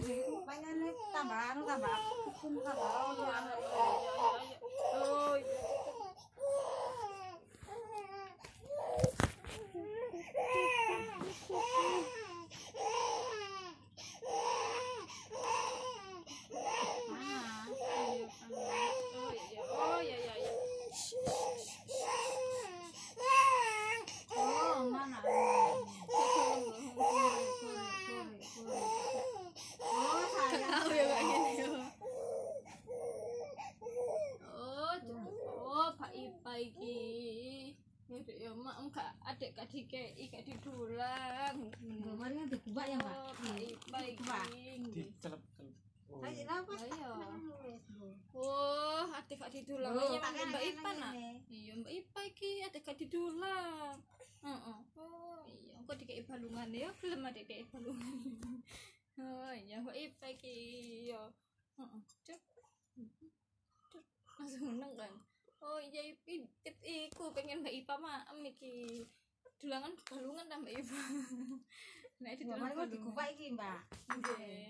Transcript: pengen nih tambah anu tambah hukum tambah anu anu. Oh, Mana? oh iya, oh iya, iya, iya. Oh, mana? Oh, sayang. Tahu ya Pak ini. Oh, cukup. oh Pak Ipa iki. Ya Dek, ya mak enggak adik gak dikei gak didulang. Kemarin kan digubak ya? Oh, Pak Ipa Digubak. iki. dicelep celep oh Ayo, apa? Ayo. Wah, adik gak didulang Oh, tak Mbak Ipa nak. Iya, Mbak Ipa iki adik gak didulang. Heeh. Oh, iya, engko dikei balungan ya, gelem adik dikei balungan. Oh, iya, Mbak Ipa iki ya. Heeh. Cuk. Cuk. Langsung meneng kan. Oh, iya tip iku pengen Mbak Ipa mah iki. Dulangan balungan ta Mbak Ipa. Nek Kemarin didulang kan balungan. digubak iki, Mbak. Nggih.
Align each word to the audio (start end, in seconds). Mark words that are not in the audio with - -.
pengen 0.00 0.74
nih 0.80 0.94
tambah 1.12 1.40
anu 1.52 1.60
tambah 1.68 1.92
hukum 2.24 2.52
tambah 2.64 2.88
anu 2.88 3.24
anu. 3.28 3.54
Oh, 4.96 5.36
Mana? 17.10 17.68
oh 19.20 19.30
iya, 19.36 19.60
oh 19.68 20.00
iya, 20.00 20.16
iya, 20.16 20.34
iya. 20.40 20.52
Oh, 24.32 24.88
mana? 24.88 25.20
Oh, 30.50 30.58
sayang. 30.58 30.72
Tahu 30.74 30.90
ya 30.90 31.04
Pak 31.06 31.20
ini. 31.22 31.52
Oh, 34.50 34.94
cukup. 34.98 35.30
oh 35.46 35.88
Pak 35.94 36.10
Ipa 36.10 36.52
iki. 36.58 36.98
Ya 38.10 38.18
Dek, 38.26 38.36
ya 38.42 38.50
mak 38.50 38.76
enggak 38.82 39.14
adik 39.22 39.54
gak 39.54 39.70
dikei 39.70 40.26
gak 40.26 40.42
didulang. 40.42 41.56
Kemarin 41.78 42.34
kan 42.42 42.48
digubak 42.50 42.86
ya? 42.90 42.98
Oh, 42.98 43.30
Pak 43.38 43.54
Ipa 43.62 43.98
Digubak. 44.02 44.44
iki. 44.50 44.90
dicelep 44.90 45.38
celep 45.54 45.74
oh 46.10 46.26
Ayo, 46.26 46.42
apa? 46.42 46.72
Ayo. 46.74 47.12
Wah, 48.34 49.06
adik 49.22 49.38
gak 49.38 49.54
didulang 49.54 49.94
Oh, 49.94 50.18
tak 50.18 50.34
Mbak 50.34 50.64
Ipa 50.74 50.90
nak. 50.98 51.14
Iya, 51.46 51.72
Mbak 51.78 51.92
Ipa 51.94 52.20
iki 52.26 52.50
adik 52.66 52.82
gak 52.82 52.98
didulang. 52.98 53.94
Heeh. 54.42 54.78
Oh, 54.98 55.46
iya, 55.46 55.78
engko 55.78 55.94
dikei 55.94 56.26
balungan 56.26 56.74
ya, 56.74 56.90
gelem 56.98 57.22
adik 57.30 57.46
dikei 57.46 57.62
balungan. 57.70 58.58
Oh, 59.20 59.52
iya, 59.52 59.76
Mbak 59.84 59.96
Ipa 59.96 60.26
iki 60.32 60.54
ya. 61.12 61.20
Heeh. 61.76 62.00
Cuk. 62.24 62.40
Cuk. 63.92 64.04
Langsung 64.40 64.64
meneng 64.64 64.92
kan. 64.96 65.12
Oh, 65.60 65.76
iya 65.76 66.16
tip 66.24 66.48
iku 66.80 67.28
pengen 67.36 67.60
Mbak 67.60 67.84
Ipa 67.84 68.00
mah 68.00 68.24
iki. 68.40 69.04
Dulangan 69.60 69.92
balungan 70.08 70.48
ta 70.48 70.56
Mbak 70.56 70.72
Ipa. 70.80 71.00
Nek 72.20 72.36
Kemarin 72.36 72.40
didulang 72.40 72.60
kan 72.60 72.76
balungan. 72.76 72.92
digubak 72.92 73.28
iki, 73.36 73.46
Mbak. 73.52 73.80
Nggih. 74.16 74.64